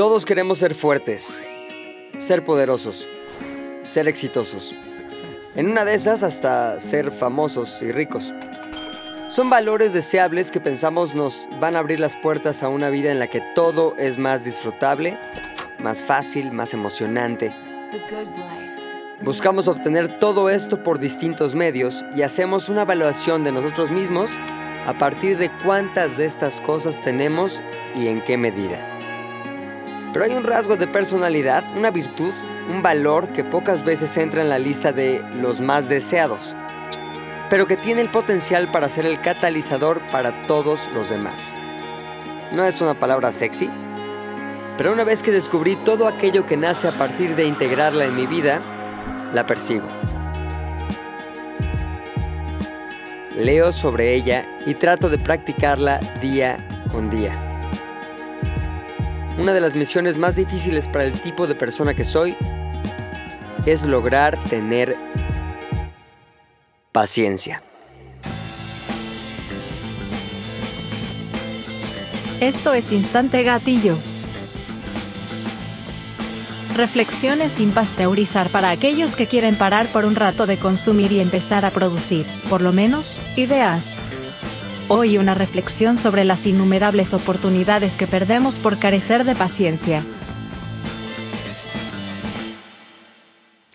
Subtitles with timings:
[0.00, 1.38] Todos queremos ser fuertes,
[2.16, 3.06] ser poderosos,
[3.82, 4.74] ser exitosos.
[5.56, 8.32] En una de esas hasta ser famosos y ricos.
[9.28, 13.18] Son valores deseables que pensamos nos van a abrir las puertas a una vida en
[13.18, 15.18] la que todo es más disfrutable,
[15.78, 17.54] más fácil, más emocionante.
[19.20, 24.30] Buscamos obtener todo esto por distintos medios y hacemos una evaluación de nosotros mismos
[24.86, 27.60] a partir de cuántas de estas cosas tenemos
[27.94, 28.99] y en qué medida.
[30.12, 32.32] Pero hay un rasgo de personalidad, una virtud,
[32.68, 36.56] un valor que pocas veces entra en la lista de los más deseados,
[37.48, 41.52] pero que tiene el potencial para ser el catalizador para todos los demás.
[42.52, 43.70] No es una palabra sexy,
[44.76, 48.26] pero una vez que descubrí todo aquello que nace a partir de integrarla en mi
[48.26, 48.60] vida,
[49.32, 49.86] la persigo.
[53.36, 56.56] Leo sobre ella y trato de practicarla día
[56.90, 57.49] con día.
[59.38, 62.36] Una de las misiones más difíciles para el tipo de persona que soy
[63.66, 64.96] es lograr tener
[66.92, 67.62] paciencia.
[72.40, 73.96] Esto es Instante Gatillo.
[76.74, 81.64] Reflexiones sin pasteurizar para aquellos que quieren parar por un rato de consumir y empezar
[81.64, 83.96] a producir, por lo menos, ideas.
[84.92, 90.02] Hoy una reflexión sobre las innumerables oportunidades que perdemos por carecer de paciencia.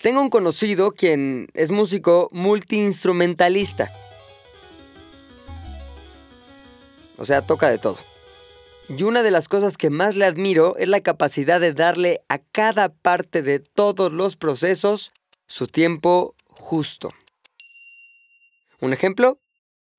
[0.01, 3.93] Tengo un conocido quien es músico multiinstrumentalista.
[7.17, 7.99] O sea, toca de todo.
[8.89, 12.39] Y una de las cosas que más le admiro es la capacidad de darle a
[12.39, 15.13] cada parte de todos los procesos
[15.47, 17.09] su tiempo justo.
[18.81, 19.39] Un ejemplo,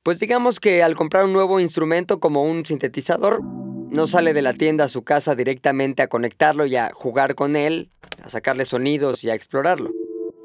[0.06, 4.52] pues digamos que al comprar un nuevo instrumento como un sintetizador, no sale de la
[4.52, 7.90] tienda a su casa directamente a conectarlo y a jugar con él,
[8.22, 9.90] a sacarle sonidos y a explorarlo.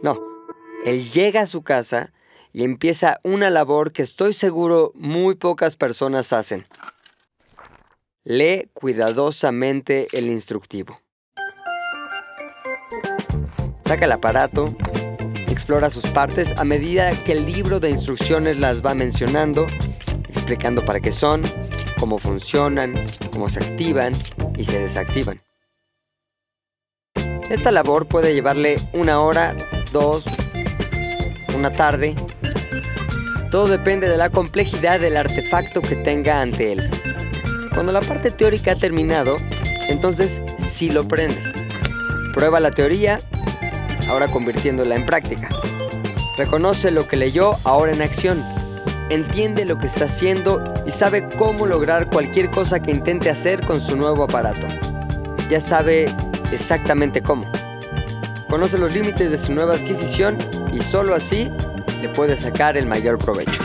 [0.01, 0.19] No,
[0.83, 2.11] él llega a su casa
[2.51, 6.65] y empieza una labor que estoy seguro muy pocas personas hacen.
[8.23, 10.99] Lee cuidadosamente el instructivo.
[13.85, 14.75] Saca el aparato,
[15.51, 19.67] explora sus partes a medida que el libro de instrucciones las va mencionando,
[20.29, 21.43] explicando para qué son,
[21.99, 22.95] cómo funcionan,
[23.31, 24.13] cómo se activan
[24.57, 25.41] y se desactivan.
[27.49, 29.55] Esta labor puede llevarle una hora,
[29.91, 30.23] dos,
[31.55, 32.15] una tarde.
[33.49, 36.89] Todo depende de la complejidad del artefacto que tenga ante él.
[37.73, 39.35] Cuando la parte teórica ha terminado,
[39.89, 41.41] entonces sí lo prende.
[42.33, 43.19] Prueba la teoría
[44.11, 45.47] ahora convirtiéndola en práctica.
[46.37, 48.43] Reconoce lo que leyó ahora en acción.
[49.09, 53.79] Entiende lo que está haciendo y sabe cómo lograr cualquier cosa que intente hacer con
[53.79, 54.67] su nuevo aparato.
[55.49, 56.07] Ya sabe
[56.51, 57.49] exactamente cómo.
[58.49, 60.37] Conoce los límites de su nueva adquisición
[60.73, 61.49] y solo así
[62.01, 63.63] le puede sacar el mayor provecho.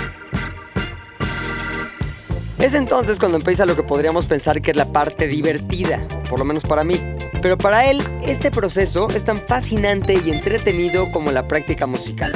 [2.58, 6.44] Es entonces cuando empieza lo que podríamos pensar que es la parte divertida, por lo
[6.44, 7.15] menos para mí.
[7.42, 12.32] Pero para él, este proceso es tan fascinante y entretenido como la práctica musical.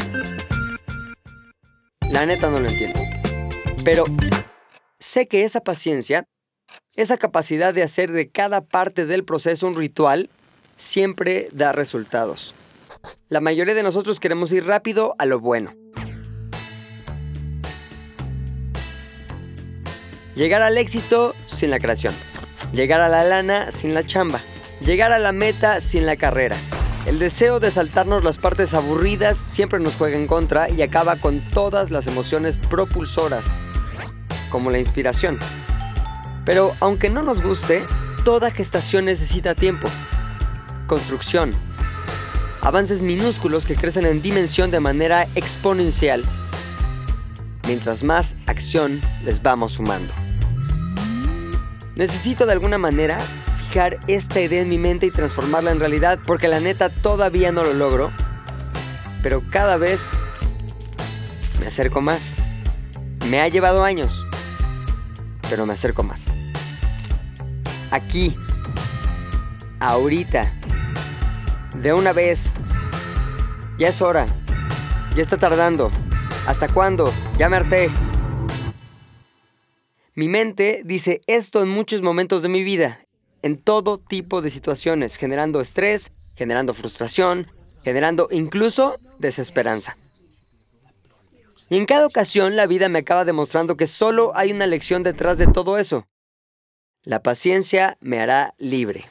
[2.11, 3.01] La neta no lo entiendo.
[3.85, 4.05] Pero
[4.99, 6.25] sé que esa paciencia,
[6.97, 10.29] esa capacidad de hacer de cada parte del proceso un ritual,
[10.77, 12.55] siempre da resultados.
[13.29, 15.73] La mayoría de nosotros queremos ir rápido a lo bueno.
[20.35, 22.15] Llegar al éxito sin la creación.
[22.73, 24.43] Llegar a la lana sin la chamba
[24.81, 26.57] llegar a la meta sin la carrera.
[27.07, 31.41] El deseo de saltarnos las partes aburridas siempre nos juega en contra y acaba con
[31.41, 33.57] todas las emociones propulsoras,
[34.51, 35.39] como la inspiración.
[36.45, 37.85] Pero aunque no nos guste,
[38.25, 39.89] toda gestación necesita tiempo,
[40.87, 41.53] construcción,
[42.61, 46.23] avances minúsculos que crecen en dimensión de manera exponencial,
[47.67, 50.13] mientras más acción les vamos sumando.
[51.97, 53.19] Necesito de alguna manera
[54.09, 57.73] esta idea en mi mente y transformarla en realidad, porque la neta todavía no lo
[57.73, 58.11] logro,
[59.23, 60.11] pero cada vez
[61.61, 62.35] me acerco más.
[63.29, 64.25] Me ha llevado años,
[65.49, 66.27] pero me acerco más.
[67.93, 68.37] Aquí,
[69.79, 70.53] ahorita,
[71.77, 72.53] de una vez,
[73.79, 74.27] ya es hora,
[75.15, 75.93] ya está tardando.
[76.45, 77.13] ¿Hasta cuándo?
[77.39, 77.89] Ya me harté.
[80.17, 83.01] Mi mente dice esto en muchos momentos de mi vida
[83.43, 87.47] en todo tipo de situaciones, generando estrés, generando frustración,
[87.85, 89.97] generando incluso desesperanza.
[91.69, 95.39] Y en cada ocasión la vida me acaba demostrando que solo hay una lección detrás
[95.39, 96.07] de todo eso.
[97.05, 99.05] La paciencia me hará libre.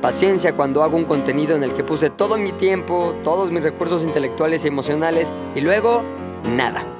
[0.00, 4.02] Paciencia cuando hago un contenido en el que puse todo mi tiempo, todos mis recursos
[4.02, 6.02] intelectuales y emocionales y luego
[6.44, 6.95] nada.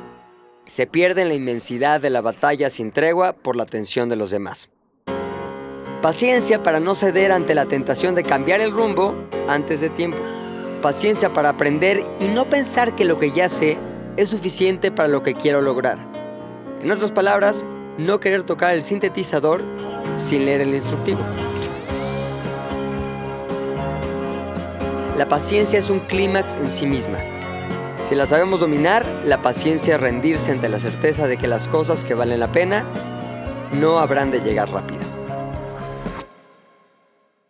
[0.66, 4.30] Se pierde en la inmensidad de la batalla sin tregua por la atención de los
[4.30, 4.68] demás.
[6.02, 9.14] Paciencia para no ceder ante la tentación de cambiar el rumbo
[9.48, 10.18] antes de tiempo.
[10.82, 13.78] Paciencia para aprender y no pensar que lo que ya sé
[14.16, 15.98] es suficiente para lo que quiero lograr.
[16.82, 17.64] En otras palabras,
[17.96, 19.62] no querer tocar el sintetizador
[20.16, 21.20] sin leer el instructivo.
[25.16, 27.35] La paciencia es un clímax en sí misma.
[28.08, 32.04] Si la sabemos dominar, la paciencia es rendirse ante la certeza de que las cosas
[32.04, 32.88] que valen la pena
[33.72, 35.00] no habrán de llegar rápido.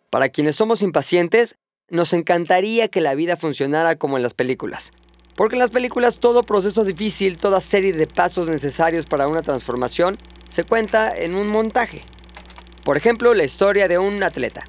[0.08, 1.58] Para quienes somos impacientes,
[1.90, 4.92] nos encantaría que la vida funcionara como en las películas.
[5.34, 10.16] Porque en las películas todo proceso difícil, toda serie de pasos necesarios para una transformación
[10.48, 12.02] se cuenta en un montaje.
[12.82, 14.64] Por ejemplo, la historia de un atleta.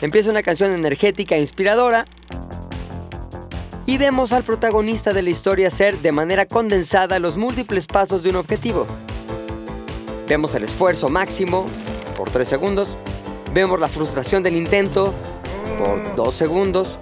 [0.00, 2.06] Empieza una canción energética e inspiradora
[3.86, 8.30] y vemos al protagonista de la historia hacer de manera condensada los múltiples pasos de
[8.30, 8.86] un objetivo.
[10.28, 11.66] Vemos el esfuerzo máximo
[12.16, 12.96] por 3 segundos,
[13.52, 15.12] vemos la frustración del intento
[15.78, 16.98] por 2 segundos,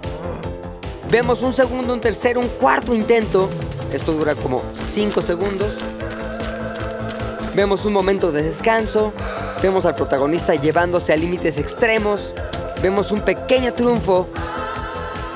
[1.09, 3.49] vemos un segundo, un tercero, un cuarto intento,
[3.93, 5.75] esto dura como 5 segundos,
[7.55, 9.13] vemos un momento de descanso,
[9.61, 12.33] vemos al protagonista llevándose a límites extremos,
[12.81, 14.27] vemos un pequeño triunfo.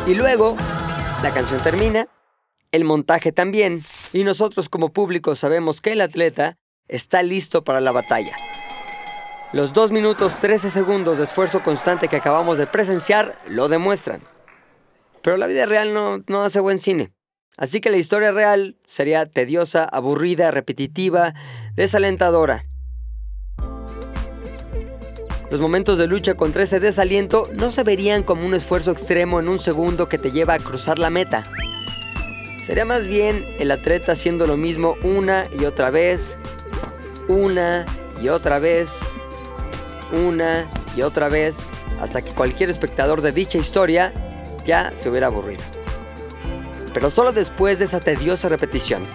[0.08, 0.56] Y luego
[1.24, 2.08] la canción termina,
[2.72, 3.82] el montaje también,
[4.14, 6.58] y nosotros como público sabemos que el atleta
[6.88, 8.36] está listo para la batalla.
[9.54, 14.22] Los 2 minutos 13 segundos de esfuerzo constante que acabamos de presenciar lo demuestran.
[15.22, 17.14] Pero la vida real no, no hace buen cine.
[17.58, 21.34] Así que la historia real sería tediosa, aburrida, repetitiva,
[21.76, 22.66] desalentadora.
[25.56, 29.48] Los momentos de lucha contra ese desaliento no se verían como un esfuerzo extremo en
[29.48, 31.44] un segundo que te lleva a cruzar la meta.
[32.66, 36.38] Sería más bien el atleta haciendo lo mismo una y otra vez,
[37.30, 37.86] una
[38.22, 39.00] y otra vez,
[40.12, 41.70] una y otra vez,
[42.02, 44.12] hasta que cualquier espectador de dicha historia
[44.66, 45.64] ya se hubiera aburrido.
[46.94, 49.06] Pero solo después de esa tediosa repetición.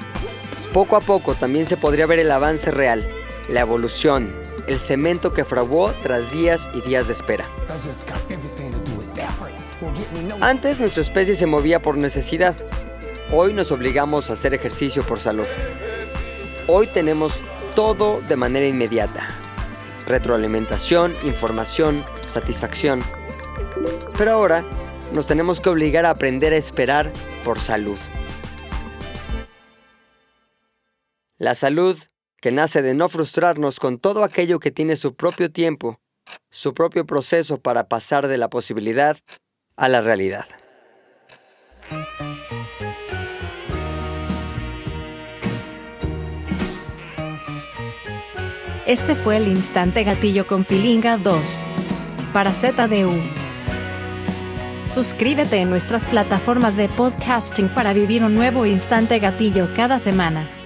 [0.72, 3.06] Poco a poco también se podría ver el avance real,
[3.50, 4.32] la evolución,
[4.66, 7.44] el cemento que fraguó tras días y días de espera.
[10.40, 12.56] Antes nuestra especie se movía por necesidad.
[13.32, 15.46] Hoy nos obligamos a hacer ejercicio por salud.
[16.66, 17.42] Hoy tenemos
[17.74, 19.26] todo de manera inmediata.
[20.06, 23.02] Retroalimentación, información, satisfacción.
[24.18, 24.64] Pero ahora
[25.12, 27.12] nos tenemos que obligar a aprender a esperar
[27.44, 27.98] por salud.
[31.38, 31.96] La salud
[32.40, 35.96] que nace de no frustrarnos con todo aquello que tiene su propio tiempo,
[36.50, 39.16] su propio proceso para pasar de la posibilidad
[39.76, 40.46] a la realidad.
[48.86, 51.60] Este fue el Instante Gatillo con Pilinga 2
[52.32, 53.20] para ZDU.
[54.86, 60.59] Suscríbete en nuestras plataformas de podcasting para vivir un nuevo Instante Gatillo cada semana.